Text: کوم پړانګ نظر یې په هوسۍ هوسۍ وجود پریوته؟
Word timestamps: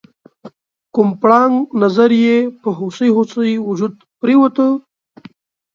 کوم 0.93 1.09
پړانګ 1.21 1.55
نظر 1.81 2.09
یې 2.23 2.37
په 2.61 2.69
هوسۍ 2.77 3.09
هوسۍ 3.17 3.51
وجود 3.67 3.93
پریوته؟ 4.19 4.67